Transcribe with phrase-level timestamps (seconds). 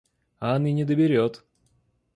[0.51, 1.43] Ан и не доберет.